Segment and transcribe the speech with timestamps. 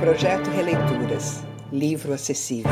[0.00, 1.42] Projeto Releituras.
[1.72, 2.70] Livro acessível.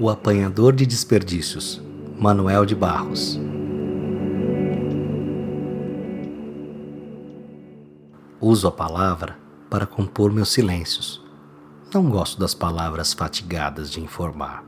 [0.00, 1.82] O Apanhador de Desperdícios,
[2.18, 3.38] Manuel de Barros.
[8.42, 9.38] Uso a palavra
[9.70, 11.24] para compor meus silêncios.
[11.94, 14.64] Não gosto das palavras fatigadas de informar.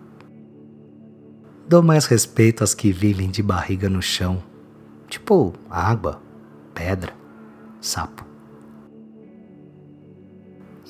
[1.69, 4.42] Dou mais respeito às que vivem de barriga no chão,
[5.09, 6.23] tipo água,
[6.73, 7.12] pedra,
[7.80, 8.24] sapo.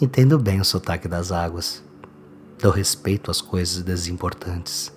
[0.01, 1.83] Entendo bem o sotaque das águas
[2.65, 4.91] Dou respeito às coisas desimportantes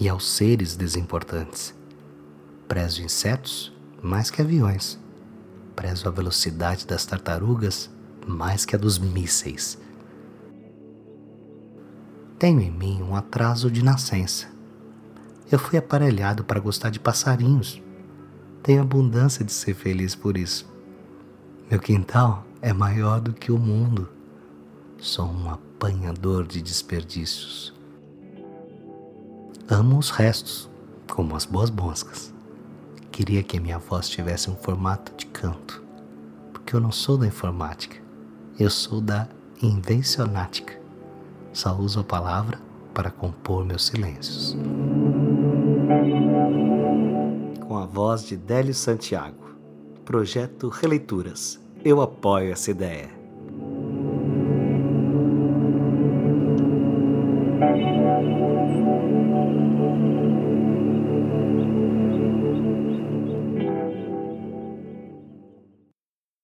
[0.00, 1.74] e aos seres desimportantes.
[2.66, 3.72] Prezo insetos
[4.02, 4.98] mais que aviões.
[5.74, 7.90] Prezo a velocidade das tartarugas
[8.26, 9.78] mais que a dos mísseis.
[12.38, 14.48] Tenho em mim um atraso de nascença.
[15.50, 17.82] Eu fui aparelhado para gostar de passarinhos.
[18.62, 20.70] Tenho abundância de ser feliz por isso.
[21.70, 24.08] Meu quintal é maior do que o mundo.
[24.98, 27.74] Sou um apanhador de desperdícios.
[29.68, 30.68] Amo os restos,
[31.10, 32.33] como as boas moscas.
[33.14, 35.84] Queria que a minha voz tivesse um formato de canto,
[36.52, 37.96] porque eu não sou da informática,
[38.58, 39.28] eu sou da
[39.62, 40.80] invencionática.
[41.52, 42.58] Só uso a palavra
[42.92, 44.56] para compor meus silêncios.
[47.60, 49.54] Com a voz de Délio Santiago,
[50.04, 51.60] projeto Releituras.
[51.84, 53.10] Eu apoio essa ideia.